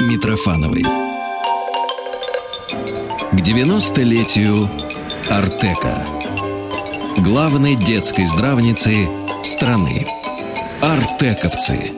[0.00, 0.82] Митрофановой.
[3.32, 4.68] К 90-летию
[5.28, 6.06] Артека,
[7.18, 9.08] главной детской здравницы
[9.42, 10.06] страны.
[10.80, 11.92] Артековцы.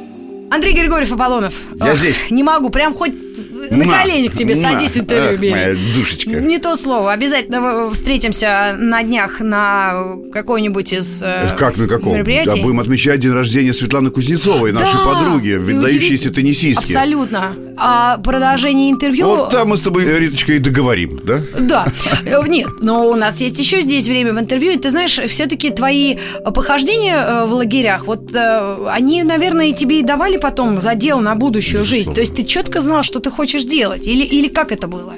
[0.51, 1.55] Андрей Григорьев Аполлонов.
[1.77, 2.31] Я Ох, здесь.
[2.31, 3.28] Не могу, прям хоть
[3.71, 4.73] на На, колени к тебе на.
[4.73, 5.51] садись интервью Ах, бери.
[5.53, 6.31] моя душечка.
[6.31, 7.13] Не то слово.
[7.13, 12.15] Обязательно встретимся на днях на какой-нибудь из э, Как на каком?
[12.15, 12.51] мероприятий.
[12.51, 16.93] Да, будем отмечать день рождения Светланы Кузнецовой, нашей Да, подруги, выдающейся теннисистки.
[16.93, 17.53] Абсолютно.
[17.81, 19.27] А продолжение интервью...
[19.27, 21.43] Вот там мы с тобой, Риточка, и договорим, да?
[21.59, 21.87] Да.
[22.27, 24.73] Э, Нет, но у нас есть еще здесь время в интервью.
[24.73, 28.35] И ты знаешь, все-таки твои э, похождения э, в лагерях, вот
[28.89, 32.13] они, наверное, тебе и давали потом задел на будущую жизнь.
[32.15, 34.07] То есть ты четко знал, что ты хочешь делать.
[34.07, 35.15] Или, или как это было?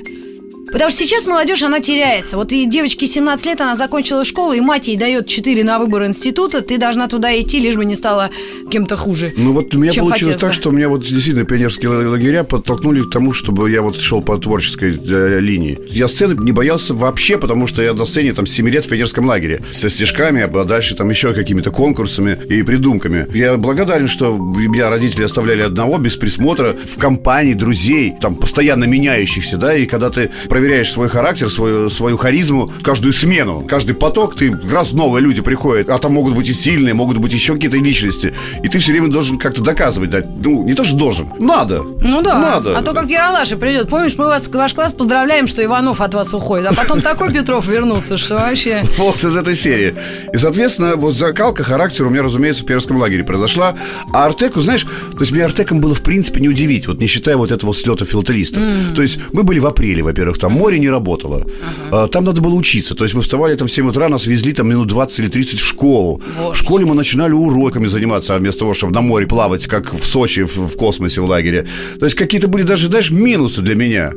[0.72, 2.36] Потому что сейчас молодежь, она теряется.
[2.36, 6.06] Вот и девочке 17 лет, она закончила школу, и мать ей дает 4 на выбор
[6.06, 8.30] института, ты должна туда идти, лишь бы не стала
[8.70, 9.32] кем-то хуже.
[9.36, 10.54] Ну вот у меня получилось хотелось так, бы.
[10.54, 14.38] что у меня вот действительно пионерские лагеря подтолкнули к тому, чтобы я вот шел по
[14.38, 15.78] творческой э, линии.
[15.88, 18.88] Я сцены не боялся вообще, потому что я на сцене там с 7 лет в
[18.88, 19.62] пионерском лагере.
[19.72, 23.26] Со стишками, а дальше там еще какими-то конкурсами и придумками.
[23.34, 29.56] Я благодарен, что меня родители оставляли одного, без присмотра, в компании друзей, там постоянно меняющихся,
[29.56, 34.54] да, и когда ты проверяешь свой характер, свою, свою харизму каждую смену, каждый поток, ты
[34.70, 38.34] раз новые люди приходят, а там могут быть и сильные, могут быть еще какие-то личности,
[38.62, 41.82] и ты все время должен как-то доказывать, да, ну, не то, что должен, надо.
[42.02, 42.76] Ну да, Надо.
[42.76, 43.88] а то как Яралаши придет.
[43.88, 47.66] Помнишь, мы вас, ваш класс поздравляем, что Иванов от вас уходит, а потом такой Петров
[47.66, 48.84] вернулся, что вообще...
[48.98, 49.94] Вот из этой серии.
[50.30, 53.76] И, соответственно, вот закалка характера у меня, разумеется, в пионерском лагере произошла.
[54.12, 57.38] А Артеку, знаешь, то есть мне Артеком было, в принципе, не удивить, вот не считая
[57.38, 58.62] вот этого слета филателистов.
[58.94, 61.46] То есть мы были в апреле, во-первых, там море не работало.
[61.90, 62.94] А, Там надо было учиться.
[62.94, 65.60] То есть мы вставали там в 7 утра, нас везли там минут 20 или 30
[65.60, 66.20] в школу.
[66.52, 70.04] В школе мы начинали уроками заниматься, а вместо того, чтобы на море плавать, как в
[70.06, 71.66] Сочи, в, в космосе, в лагере.
[71.98, 74.12] То есть какие-то были даже, знаешь, минусы для меня.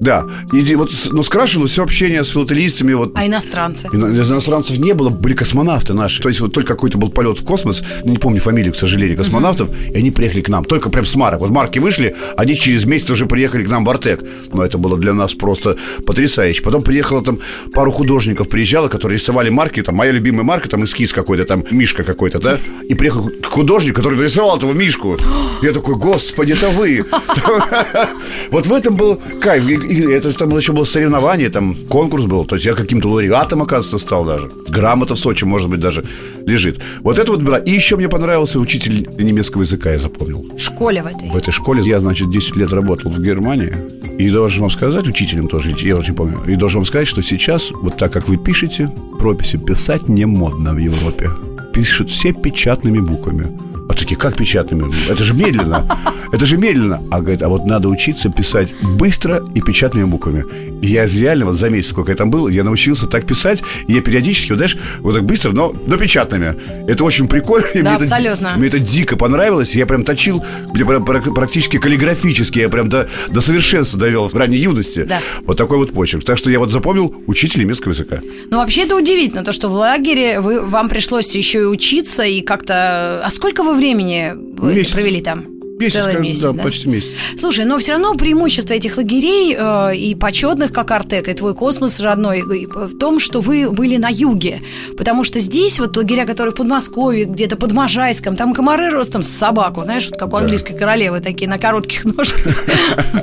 [0.00, 0.26] Да.
[0.52, 3.88] И вот, но скрашивалось все общение с филателистами, вот А иностранцы?
[3.92, 6.22] Ино- Иностранцев не было, были космонавты наши.
[6.22, 9.68] То есть вот только какой-то был полет в космос, не помню фамилию, к сожалению, космонавтов,
[9.92, 10.64] и они приехали к нам.
[10.64, 11.40] Только прям с марок.
[11.40, 14.22] Вот марки вышли, они через месяц уже приехали к нам в Артек.
[14.52, 16.62] Но это было для нас просто потрясающе.
[16.62, 17.40] Потом приехало там
[17.72, 19.82] пару художников, приезжало, которые рисовали марки.
[19.82, 22.58] Там моя любимая марка, там эскиз какой-то, там Мишка какой-то, да?
[22.88, 25.16] И приехал художник, который нарисовал этого Мишку.
[25.62, 27.04] Я такой, господи, это вы.
[28.50, 29.64] Вот в этом был кайф.
[29.88, 32.44] Это там еще было соревнование, там конкурс был.
[32.44, 34.50] То есть я каким-то лауреатом, оказывается, стал даже.
[34.68, 36.04] Грамота в Сочи, может быть, даже
[36.46, 36.80] лежит.
[37.00, 37.56] Вот это вот было.
[37.56, 40.46] И еще мне понравился учитель немецкого языка, я запомнил.
[40.56, 41.30] В школе в этой.
[41.30, 43.74] В этой школе я, значит, 10 лет работал в Германии.
[44.18, 47.22] И должен вам сказать, учителем тоже, я уже не помню, и должен вам сказать, что
[47.22, 51.30] сейчас, вот так как вы пишете, прописи писать не модно в Европе.
[51.72, 53.46] Пишут все печатными буквами.
[53.88, 54.92] А такие, как печатными?
[55.10, 55.86] Это же медленно.
[56.32, 57.02] Это же медленно.
[57.10, 60.44] А говорит, а вот надо учиться писать быстро и печатными буквами.
[60.82, 63.62] И я реально вот за месяц, сколько я там был, я научился так писать.
[63.86, 66.54] И я периодически, вот знаешь, вот так быстро, но, но печатными.
[66.86, 67.66] Это очень прикольно.
[67.74, 68.52] Да, мне это абсолютно.
[68.56, 69.74] мне это дико понравилось.
[69.74, 74.34] Я прям точил, мне прям пра- практически каллиграфически, я прям до, до совершенства довел в
[74.34, 75.04] ранней юности.
[75.04, 75.20] Да.
[75.46, 76.24] Вот такой вот почерк.
[76.24, 78.20] Так что я вот запомнил учитель немецкого языка.
[78.50, 82.42] Ну, вообще это удивительно, то, что в лагере вы, вам пришлось еще и учиться, и
[82.42, 83.22] как-то...
[83.24, 84.92] А сколько вы времени вы Месяц.
[84.92, 85.57] провели там?
[85.78, 86.62] Месяц, Целый месяц, да, да?
[86.62, 87.08] почти месяц.
[87.38, 92.00] Слушай, но все равно преимущество этих лагерей э, и почетных, как Артек, и твой космос
[92.00, 94.60] родной, в том, что вы были на юге.
[94.96, 99.28] Потому что здесь вот лагеря, которые в Подмосковье, где-то под Можайском, там комары ростом с
[99.28, 102.64] собаку, знаешь, вот как у английской королевы, такие на коротких ножках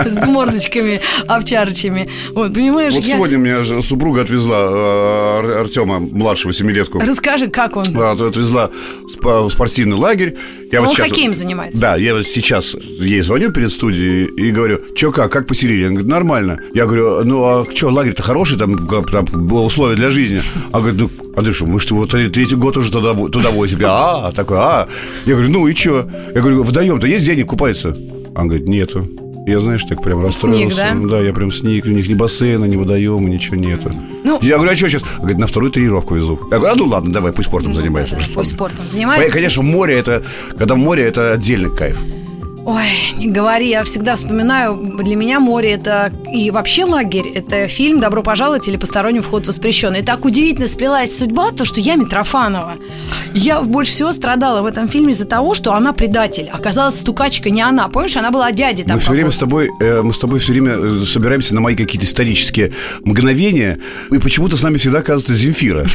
[0.06, 2.10] с мордочками овчарочами.
[2.32, 7.00] Вот, понимаешь, Вот сегодня меня супруга отвезла э, Ар- Артема, младшего семилетку.
[7.00, 7.92] Расскажи, как он?
[7.92, 8.72] Да, отвезла
[9.22, 10.38] в спортивный лагерь.
[10.78, 11.82] Он хоккеем занимается?
[11.82, 12.45] Да, я вот сейчас
[13.00, 15.84] ей звоню перед студией и говорю, что как, как поселили?
[15.84, 16.60] Она говорит, нормально.
[16.74, 20.42] Я говорю, ну а что, лагерь-то хороший, там, там было условия для жизни.
[20.72, 23.80] Она говорит, ну, Андрюша, мы что, вот третий год уже туда, туда возим.
[23.80, 24.88] Я, а, такой, а.
[25.26, 26.10] Я говорю, ну и что?
[26.34, 27.98] Я говорю, вдаем-то есть денег купается?
[28.36, 29.08] Она говорит, нету.
[29.46, 30.98] Я, знаешь, так прям расстроился.
[31.04, 31.20] да?
[31.20, 33.94] я прям сник, у них ни бассейна, ни водоема, ничего нету.
[34.24, 35.04] Ну- я говорю, а что сейчас?
[35.04, 36.40] Она говорит, на вторую тренировку везу.
[36.50, 38.18] Я говорю, а ну ладно, давай, пусть спортом занимается.
[38.34, 39.32] Пусть спортом занимается.
[39.32, 40.24] Конечно, море это,
[40.58, 42.00] когда море это отдельный кайф.
[42.66, 48.00] Ой, не говори, я всегда вспоминаю, для меня море это и вообще лагерь, это фильм
[48.00, 49.94] «Добро пожаловать» или «Посторонним вход воспрещен».
[49.94, 52.78] И так удивительно сплелась судьба, то, что я Митрофанова.
[53.36, 56.50] Я больше всего страдала в этом фильме из-за того, что она предатель.
[56.52, 57.88] Оказалась стукачка не она.
[57.88, 60.54] Помнишь, она была дядей там Мы все время с тобой, э, мы с тобой все
[60.54, 62.74] время э, собираемся на мои какие-то исторические
[63.04, 63.78] мгновения,
[64.12, 65.86] и почему-то с нами всегда оказывается Земфира.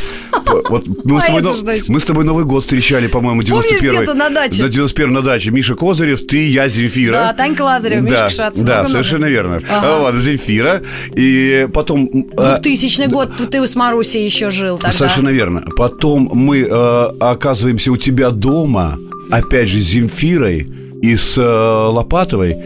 [0.69, 4.63] Вот мы с тобой, мы с тобой Новый год встречали, по-моему, 91 где-то на даче?
[4.63, 5.51] На 91 на даче.
[5.51, 7.13] Миша Козырев, ты, я, Земфира.
[7.13, 9.61] Да, Танька Лазарева, Мишка да, Шац, Да, совершенно верно.
[9.69, 9.81] Ага.
[9.83, 10.83] А, Вот, Земфира.
[11.15, 12.09] И потом...
[12.37, 14.97] э, 2000 год, ты с Марусей еще жил тогда.
[14.97, 15.65] Совершенно верно.
[15.77, 18.99] Потом мы э, оказываемся у тебя дома,
[19.31, 20.67] опять же, с Земфирой
[21.03, 22.57] и с э, Лопатовой,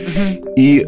[0.57, 0.87] и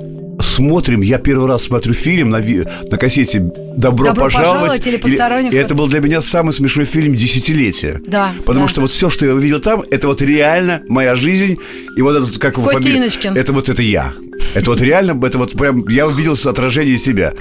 [0.57, 3.39] смотрим, я первый раз смотрю фильм на, ви- на кассете
[3.77, 4.53] «Добро, «Добро пожаловать».
[4.55, 8.01] пожаловать» или «Посторонних И это был для меня самый смешной фильм десятилетия.
[8.07, 8.69] Да, Потому да.
[8.71, 11.59] что вот все, что я увидел там, это вот реально моя жизнь.
[11.97, 12.99] И вот это, как Костя фамилия?
[12.99, 13.37] Иночкин.
[13.37, 14.13] Это вот это я.
[14.55, 17.35] Это вот реально, это вот прям, я увидел отражение себя.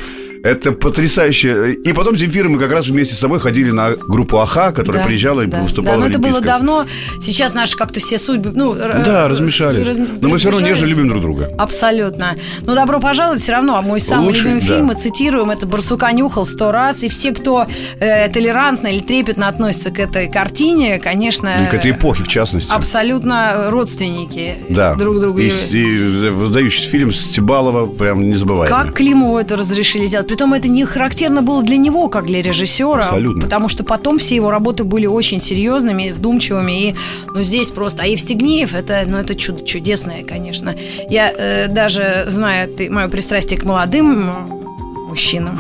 [0.46, 1.74] Это потрясающе.
[1.74, 5.08] И потом Земфира мы как раз вместе с тобой ходили на группу АХА, которая Да,
[5.08, 6.86] приезжала и да, выступала да, но это было давно.
[7.20, 8.76] Сейчас наши как-то все судьбы, ну...
[8.76, 9.88] Да, размешались.
[9.88, 11.50] раз- Но мы все равно нежно любим друг друга.
[11.58, 12.36] Абсолютно.
[12.62, 14.68] Ну, добро пожаловать, все равно мой самый Лучший, любимый да.
[14.68, 17.66] фильм, мы цитируем, это «Барсука нюхал» сто раз, и все, кто
[18.00, 21.66] э, толерантно или трепетно относится к этой картине, конечно...
[21.66, 22.72] И к этой эпохе, в частности.
[22.72, 24.94] Абсолютно родственники Да.
[24.94, 25.40] друг другу.
[25.40, 28.68] И, и выдающийся фильм Стебалова прям незабываемый.
[28.70, 30.28] Как Климову это разрешили сделать?
[30.36, 33.04] Притом это не характерно было для него, как для режиссера.
[33.04, 33.42] Абсолютно.
[33.42, 36.90] Потому что потом все его работы были очень серьезными, вдумчивыми.
[36.90, 36.96] И
[37.34, 38.04] ну, здесь просто...
[38.04, 40.76] А Евстигнеев, это, ну, это чудо чудесное, конечно.
[41.10, 44.65] Я э, даже, зная ты, мое пристрастие к молодым
[45.16, 45.58] мужчинам,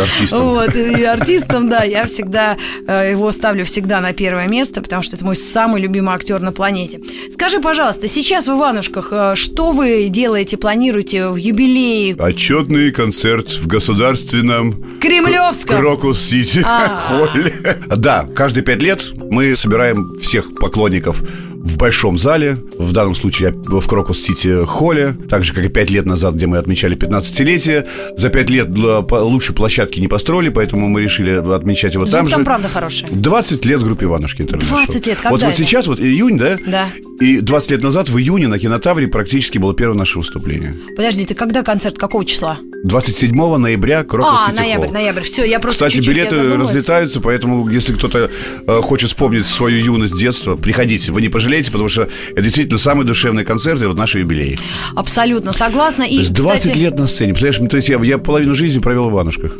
[0.00, 0.48] Артистом.
[0.48, 5.16] вот, и артистам, да, я всегда э, его ставлю всегда на первое место, потому что
[5.16, 7.00] это мой самый любимый актер на планете.
[7.30, 13.66] Скажи, пожалуйста, сейчас в Иванушках э, что вы делаете, планируете в юбилее Отчетный концерт в
[13.66, 15.80] государственном Кремлевском?
[15.80, 16.98] Крокус-Сити А.
[17.08, 17.54] холле.
[17.94, 21.22] Да, каждые пять лет мы собираем всех поклонников
[21.64, 26.04] в большом зале, в данном случае в Крокус-Сити холле, так же, как и пять лет
[26.04, 27.86] назад, где мы отмечали 15-летие.
[28.16, 28.68] За пять лет
[29.08, 32.44] по- лучше площадки не построили, поэтому мы решили отмечать его Звук там там, же.
[32.44, 33.08] правда хороший.
[33.10, 34.76] 20 лет группе Иванушки Интернешнл.
[34.76, 35.62] 20 лет, Вот, когда вот это?
[35.62, 36.58] сейчас, вот июнь, да?
[36.66, 36.86] Да.
[37.20, 40.74] И 20 лет назад, в июне, на кинотавре практически было первое наше выступление.
[40.96, 41.96] Подожди, ты когда концерт?
[41.96, 42.58] Какого числа?
[42.82, 44.94] 27 ноября Крокус А, Сити ноябрь, Холл.
[44.94, 45.22] ноябрь.
[45.22, 48.30] Все, я просто Кстати, чуть-чуть, я билеты разлетаются, поэтому если кто-то
[48.66, 51.12] э, хочет вспомнить свою юность, детство, приходите.
[51.12, 54.58] Вы не пожалеете, потому что это действительно самый душевный концерт и вот наши юбилеи.
[54.94, 56.02] Абсолютно согласна.
[56.02, 57.32] И, То есть 20 кстати, лет на сцене.
[57.34, 59.52] Представляешь, то есть я, я половину жизни провел в Иванушках.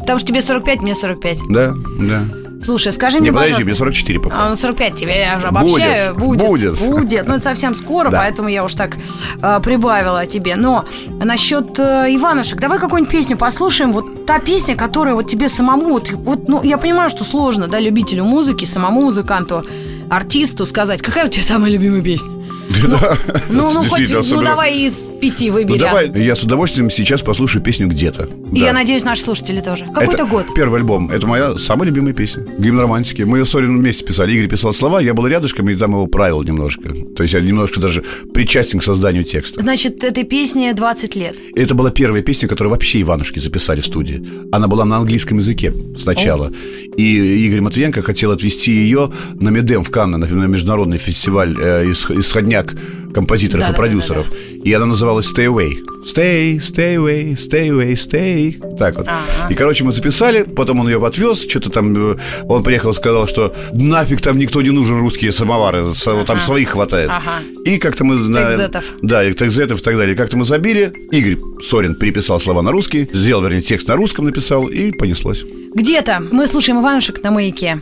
[0.00, 1.38] Потому что тебе 45, мне 45.
[1.50, 2.24] Да, да.
[2.62, 3.66] Слушай, скажи Не, мне, подожди, пожалуйста.
[3.68, 4.46] мне 44 пока.
[4.46, 6.14] А, ну 45 тебе я уже обобщаю.
[6.14, 6.78] Будет, Будет.
[6.80, 7.28] будет.
[7.28, 8.18] Ну, это совсем скоро, Да.
[8.18, 8.96] поэтому я уж так
[9.42, 10.56] э, прибавила тебе.
[10.56, 10.84] Но
[11.22, 13.92] насчет э, Иванушек, давай какую-нибудь песню послушаем.
[13.92, 15.90] Вот та песня, которая вот тебе самому...
[15.90, 19.62] Вот, вот, ну, я понимаю, что сложно, да, любителю музыки, самому музыканту,
[20.08, 22.32] артисту сказать, какая у тебя самая любимая песня?
[22.86, 23.16] Да.
[23.48, 25.78] Ну, ну, хоть, ну, особенно- давай из пяти Ну, выбери.
[25.78, 28.28] давай, я с удовольствием сейчас послушаю песню «Где-то».
[28.52, 28.66] И Да.
[28.66, 29.86] я надеюсь, наши слушатели тоже.
[29.94, 30.46] Какой-то год.
[30.54, 31.10] Первый альбом.
[31.10, 32.44] Это моя самая любимая песня.
[32.58, 33.22] Гимн романтики.
[33.22, 34.32] Мы ее с Орином вместе писали.
[34.34, 36.92] Игорь писал слова, я был рядышком и там его правил немножко.
[37.16, 38.02] То есть я немножко даже
[38.34, 39.60] причастен к созданию текста.
[39.62, 41.36] Значит, этой песне 20 лет.
[41.54, 44.26] Это была первая песня, которую вообще Иванушки записали в студии.
[44.52, 46.52] Она была на английском языке сначала.
[46.96, 51.84] И Игорь Матвиенко хотел отвезти ее на Медем в Канны, на на международный фестиваль э,
[51.86, 52.74] ис- исходняк
[53.14, 53.78] композиторов и Да-да-да-да-да.
[53.78, 54.26] продюсеров.
[54.66, 55.72] И она называлась Stay Away.
[56.04, 58.76] Stay, stay away, stay away, stay.
[58.78, 59.08] Так вот.
[59.08, 59.48] Ага.
[59.50, 63.26] И, короче, мы записали, потом он ее отвез, что-то там, э, он приехал и сказал,
[63.26, 66.44] что нафиг там никто не нужен, русские самовары, вот там Ага.
[66.44, 67.08] своих хватает.
[67.10, 67.40] Ага.
[67.64, 68.16] И как-то мы...
[68.16, 68.84] на- Текзетов.
[69.02, 70.14] Да, и текзетов и так далее.
[70.14, 74.68] Как-то мы забили, Игорь Сорин переписал слова на русский, сделал, вернее, текст на русском написал,
[74.68, 75.42] и понеслось.
[75.74, 77.80] Где-то мы слушаем Иванушек на маяке.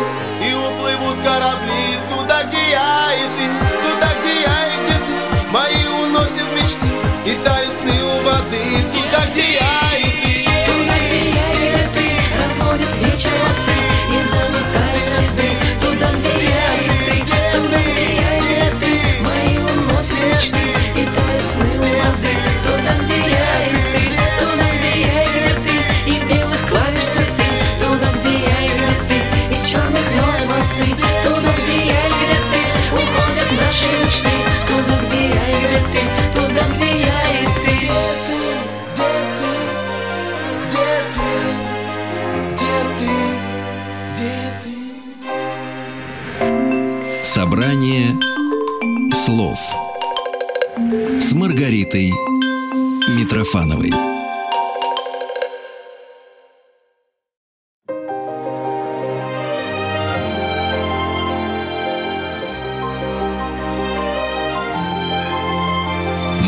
[0.00, 0.29] Вечер мосты
[53.50, 53.90] Митрофановой.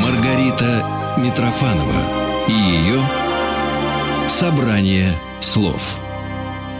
[0.00, 0.86] Маргарита
[1.18, 1.82] Митрофанова
[2.46, 3.02] и ее
[4.28, 5.98] собрание слов.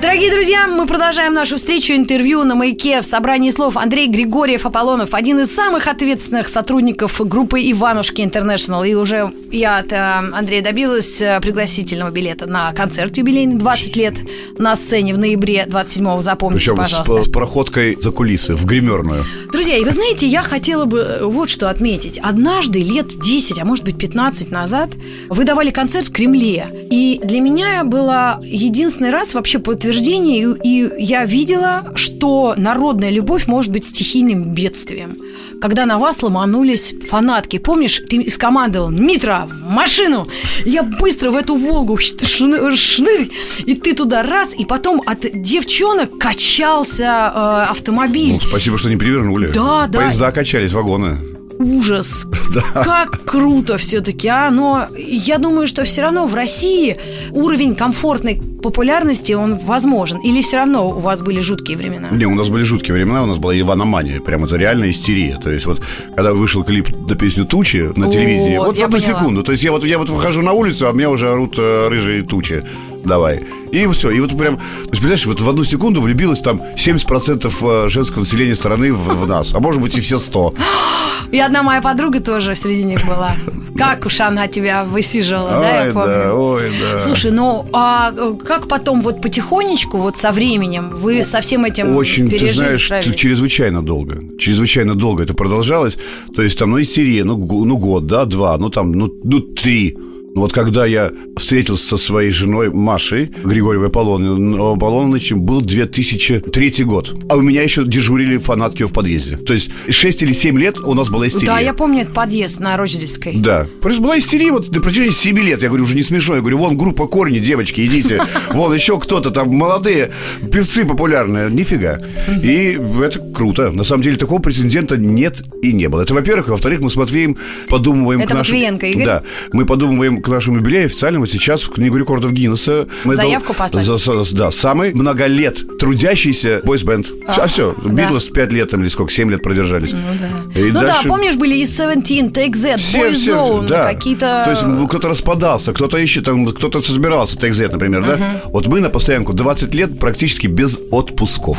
[0.00, 5.14] Дорогие друзья, мы продолжаем нашу встречу интервью на маяке в собрании слов Андрей Григорьев Аполлонов,
[5.14, 8.82] один из самых ответственных сотрудников группы Иванушки Интернешнл.
[8.82, 14.14] И уже я от э, Андрея добилась э, пригласительного билета на концерт юбилейный 20 лет
[14.58, 16.22] на сцене в ноябре 27-го.
[16.22, 17.30] Запомните, Причем с, пожалуйста.
[17.30, 19.24] с проходкой за кулисы, в гримерную.
[19.52, 22.18] Друзья, и вы знаете, я хотела бы э, вот что отметить.
[22.22, 24.90] Однажды, лет 10, а может быть 15 назад,
[25.28, 26.66] вы давали концерт в Кремле.
[26.90, 33.46] И для меня было единственный раз вообще подтверждение, и, и я видела, что народная любовь
[33.46, 35.16] может быть стихийным бедствием.
[35.60, 37.58] Когда на вас ломанулись фанатки.
[37.58, 40.28] Помнишь, ты скомандовал «Митра, в машину!»
[40.64, 43.30] Я быстро в эту «Волгу» шны- шнырь,
[43.66, 48.34] и ты туда раз, и потом от девчонок качался э, автомобиль.
[48.34, 49.50] Ну, спасибо, что не перевернули.
[49.52, 49.98] Да, да.
[50.00, 51.31] Поезда качались, вагоны.
[51.62, 52.26] Ужас.
[52.74, 54.50] Как круто все-таки, а?
[54.50, 56.98] Но я думаю, что все равно в России
[57.30, 60.18] уровень комфортной популярности, он возможен.
[60.18, 62.08] Или все равно у вас были жуткие времена?
[62.12, 65.38] Не, у нас были жуткие времена, у нас была Иваномания, прям это реальная истерия.
[65.42, 65.82] То есть вот,
[66.14, 69.18] когда вышел клип на песню «Тучи» на телевидении, вот в одну поняла.
[69.18, 69.42] секунду.
[69.42, 72.22] То есть я вот, я вот выхожу на улицу, а мне уже орут э, рыжие
[72.22, 72.64] тучи.
[73.04, 73.44] Давай.
[73.72, 74.10] И все.
[74.10, 78.54] И вот прям, то есть, представляешь, вот в одну секунду влюбилось там 70% женского населения
[78.54, 79.54] страны в, в нас.
[79.54, 80.54] А может быть и все 100.
[81.32, 83.34] И одна моя подруга тоже среди них была.
[83.74, 86.08] Как уж она тебя высиживала, да, я Ой, помню.
[86.08, 87.00] да, ой, да.
[87.00, 91.96] Слушай, ну а э, как потом вот потихонечку, вот со временем, вы со всем этим
[91.96, 93.16] Очень, ты пережили, знаешь, справились?
[93.16, 94.20] чрезвычайно долго.
[94.38, 95.96] Чрезвычайно долго это продолжалось.
[96.36, 99.96] То есть там, ну, истерия, ну, ну год, да, два, ну там, ну, ну три.
[100.34, 107.14] Но вот когда я встретился со своей женой Машей Григорьевой Аполлон- Аполлоновичем, был 2003 год.
[107.28, 109.36] А у меня еще дежурили фанатки в подъезде.
[109.36, 111.46] То есть 6 или 7 лет у нас была истерия.
[111.46, 113.36] Да, я помню этот подъезд на Рочдельской.
[113.36, 113.66] Да.
[113.82, 115.62] Просто была истерия вот на протяжении 7 лет.
[115.62, 116.36] Я говорю, уже не смешно.
[116.36, 118.22] Я говорю, вон группа корни, девочки, идите.
[118.52, 120.12] Вон еще кто-то там, молодые
[120.50, 121.50] певцы популярные.
[121.50, 122.00] Нифига.
[122.42, 123.70] И это круто.
[123.70, 126.02] На самом деле такого претендента нет и не было.
[126.02, 126.48] Это, во-первых.
[126.48, 127.36] Во-вторых, мы с Матвеем
[127.68, 128.58] подумываем Это к нашему...
[128.58, 129.04] Матвиенко Игорь?
[129.04, 129.22] Да.
[129.52, 132.86] Мы подумываем к нашему юбилею официальному сейчас в книгу рекордов Гиннесса.
[133.04, 133.84] Мы Заявку дол- послать?
[133.84, 137.08] за- за- да, самый много лет трудящийся бойсбенд.
[137.26, 137.90] А, все, да.
[138.04, 139.90] Битлз 5 лет там или сколько, 7 лет продержались.
[139.90, 143.92] И Ну дальше- да, помнишь, были и Seventeen, Take That, все, все, Boyzone, да.
[143.92, 144.42] какие-то...
[144.44, 148.18] То есть ну, кто-то распадался, кто-то еще там, кто-то собирался, Take That, например, да?
[148.46, 151.58] Вот мы на постоянку 20 лет практически без отпусков.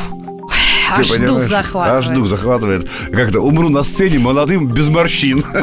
[0.96, 1.48] Ты Аж дух понимаешь?
[1.48, 2.06] захватывает.
[2.06, 2.88] Аж дух захватывает.
[3.12, 5.44] Как-то умру на сцене молодым, без морщин.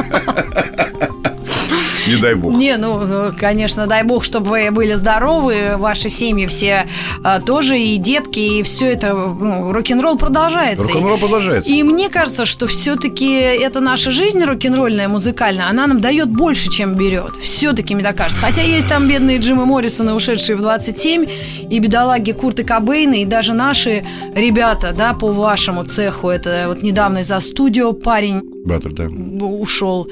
[2.07, 2.53] Не дай бог.
[2.53, 6.87] Не, ну, э, конечно, дай бог, чтобы вы были здоровы, ваши семьи все
[7.23, 10.87] э, тоже, и детки, и все это, ну, рок-н-ролл продолжается.
[10.87, 11.71] Рок-н-ролл продолжается.
[11.71, 16.95] И мне кажется, что все-таки это наша жизнь рок-н-ролльная, музыкальная, она нам дает больше, чем
[16.95, 17.35] берет.
[17.41, 18.41] Все-таки, мне так кажется.
[18.41, 21.25] Хотя есть там бедные Джимы Моррисона, ушедшие в 27,
[21.69, 24.03] и бедолаги Курты Кобейны, и даже наши
[24.35, 29.05] ребята, да, по вашему цеху, это вот недавно из-за студио парень Баттер, да.
[29.45, 30.07] ушел.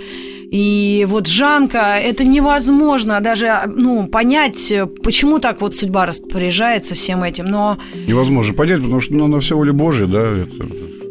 [0.51, 4.73] И вот Жанка, это невозможно даже ну, понять,
[5.03, 7.45] почему так вот судьба распоряжается всем этим.
[7.45, 7.77] Но
[8.07, 10.51] Невозможно понять, потому что ну, на все воля Божия, да, это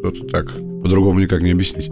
[0.00, 0.46] что-то так,
[0.82, 1.88] по-другому никак не объяснить.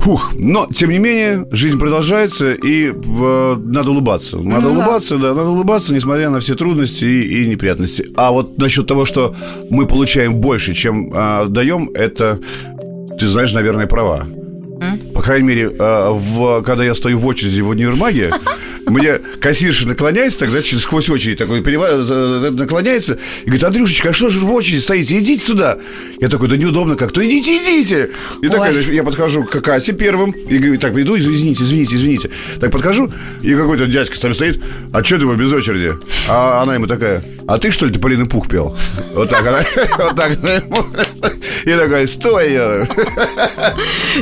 [0.00, 4.36] Фух, но, тем не менее, жизнь продолжается, и в- надо улыбаться.
[4.36, 4.80] Надо Ну да.
[4.80, 5.34] улыбаться, да.
[5.34, 8.06] надо улыбаться, несмотря на все трудности и, и неприятности.
[8.16, 9.34] А вот насчет того, что
[9.70, 12.38] мы получаем больше, чем а, даем, это,
[13.18, 14.26] ты знаешь, наверное, права.
[15.16, 18.30] По крайней мере, а, в, когда я стою в очереди в универмаге,
[18.86, 24.12] мне кассирша наклоняется, так, значит, сквозь очередь такой перева- за- наклоняется и говорит, Андрюшечка, а
[24.12, 25.18] что же в очереди стоите?
[25.18, 25.78] Идите сюда.
[26.20, 27.26] Я такой, да неудобно как-то.
[27.26, 28.10] Идите, идите.
[28.42, 32.30] И такая, значит, я подхожу к кассе первым и говорю, так, иду, извините, извините, извините.
[32.60, 33.10] Так подхожу,
[33.42, 34.62] и какой-то дядька там стоит,
[34.92, 35.94] а что ты вы без очереди?
[36.28, 38.76] А она ему такая, а ты что ли Тополиный пух пел?
[39.14, 39.60] Вот так она,
[39.98, 40.38] вот так.
[41.64, 42.52] И такая, стой.
[42.52, 42.86] я».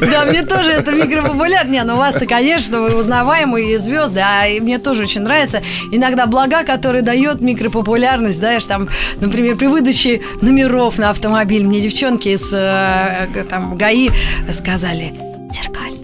[0.00, 1.70] да, мне тоже это микропопулярно.
[1.70, 7.02] Не, ну вас-то, конечно, вы узнаваемые звезды, а мне тоже очень нравится иногда блага, которые
[7.02, 8.88] дает микропопулярность, знаешь, там,
[9.20, 14.10] например, при выдаче номеров на автомобиль мне девчонки из э, там ГАИ
[14.52, 15.14] сказали
[15.50, 16.00] зеркальный.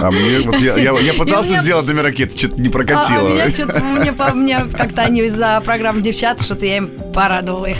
[0.00, 2.72] А мне, вот я, я, я пытался меня- сделать номер ракеты, что-то не А, а
[2.72, 3.28] прокатило.
[3.28, 7.76] меня, что-то- мне, по- мне как-то они из-за программы девчат, что-то я им порадовала их.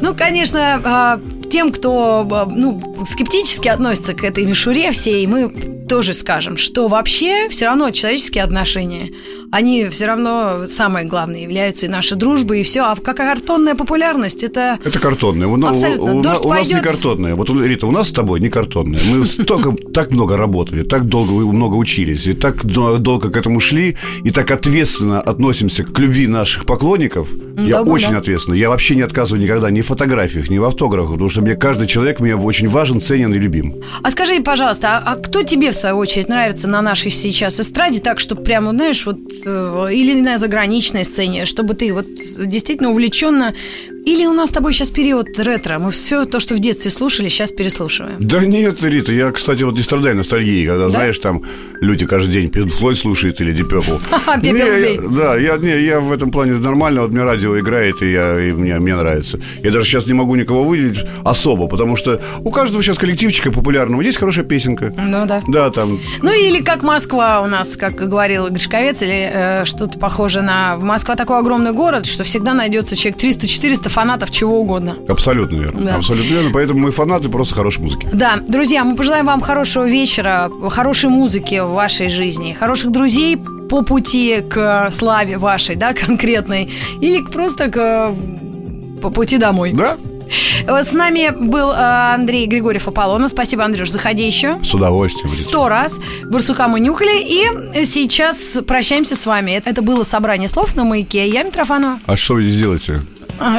[0.00, 1.20] Ну, конечно, а,
[1.52, 7.48] тем, кто а, ну, скептически относится к этой мишуре всей, мы тоже скажем, что вообще
[7.50, 9.10] все равно человеческие отношения,
[9.50, 12.80] они все равно самое главное являются и наша дружба, и все.
[12.80, 14.78] А как картонная популярность, это...
[14.82, 15.46] Это картонное.
[15.48, 16.14] У, у- Абсолютно.
[16.14, 17.34] у Дождь у нас не картонное.
[17.34, 19.02] Вот, у- Рита, у нас с тобой не картонное.
[19.06, 23.60] Мы столько, так много работали, так долго много учились, и так до- долго к этому
[23.60, 27.28] шли, и так ответственно относимся к любви наших поклонников.
[27.58, 28.54] Я очень ответственно.
[28.54, 31.86] Я вообще не отказываю никогда ни в фотографиях, ни в автографах, потому что мне каждый
[31.86, 33.74] человек мне очень важен, ценен и любим.
[34.02, 38.00] А скажи, пожалуйста, а, а кто тебе, в свою очередь, нравится на нашей сейчас эстраде
[38.00, 42.06] так, чтобы прямо, знаешь, вот, э, или на заграничной сцене, чтобы ты вот
[42.38, 43.54] действительно увлеченно...
[44.04, 47.28] Или у нас с тобой сейчас период ретро, мы все то, что в детстве слушали,
[47.28, 48.16] сейчас переслушиваем.
[48.18, 51.42] Да нет, Рита, я, кстати, вот не страдаю ностальгией, когда, знаешь, там
[51.80, 54.00] люди каждый день Пинк Флойд слушают или Deep Purple.
[55.12, 58.52] Да, я, не, я в этом плане нормально, вот мне радио играет, и, я, и
[58.52, 59.38] мне, мне нравится.
[59.62, 64.00] Я даже сейчас не могу никого выделить особо, потому что у каждого сейчас коллективчика популярного
[64.02, 64.92] есть хорошая песенка.
[64.96, 65.42] Ну да.
[65.46, 70.42] Да, там, Ну или как Москва у нас, как говорил Гришковец, или э, что-то похожее
[70.42, 70.76] на...
[70.76, 74.96] Москва такой огромный город, что всегда найдется человек 300-400 фанатов чего угодно.
[75.08, 75.80] абсолютно верно.
[75.80, 75.96] Да.
[75.96, 78.08] Абсолютно верно, поэтому мы фанаты просто хорошей музыки.
[78.12, 83.82] Да, друзья, мы пожелаем вам хорошего вечера, хорошей музыки в вашей жизни, хороших друзей по
[83.82, 86.70] пути к славе вашей, да, конкретной,
[87.00, 88.14] или просто к
[89.00, 89.72] по пути домой.
[89.72, 89.96] Да?
[90.66, 93.30] С нами был э, Андрей Григорьев Аполлонов.
[93.30, 94.58] Спасибо, Андрюш, заходи еще.
[94.62, 95.28] С удовольствием.
[95.28, 96.00] Сто раз.
[96.24, 97.20] Барсука мы нюхали.
[97.20, 99.60] И сейчас прощаемся с вами.
[99.64, 101.28] Это было собрание слов на маяке.
[101.28, 101.98] Я Митрофанова.
[102.06, 103.00] А что вы здесь делаете?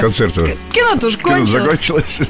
[0.02, 0.58] Концерт уже.
[0.72, 1.50] Кино кончилось.
[1.64, 2.22] закончилось.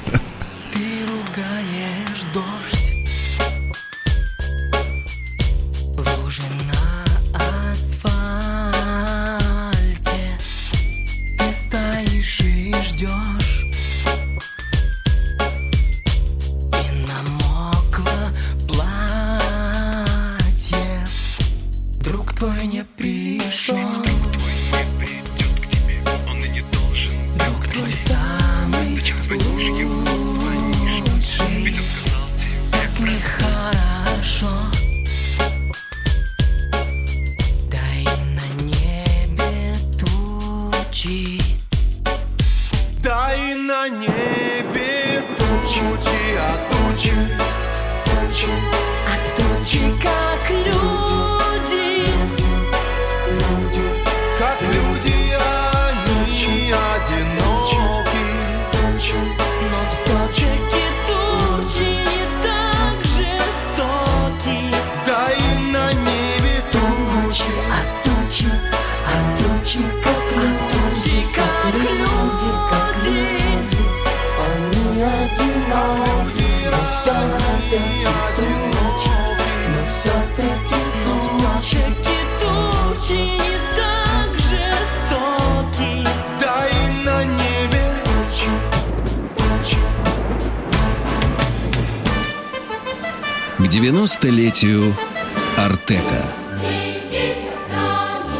[49.74, 50.12] you.
[93.74, 94.95] 90-летию
[95.57, 96.28] Артека.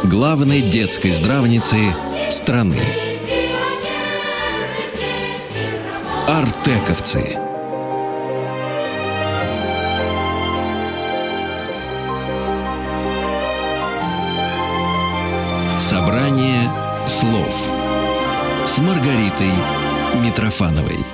[0.04, 1.76] Главной детской здравницы
[2.30, 2.78] страны.
[6.28, 7.36] Артековцы.
[15.80, 16.70] Собрание
[17.08, 17.72] слов
[18.66, 19.50] с Маргаритой
[20.24, 21.13] Митрофановой.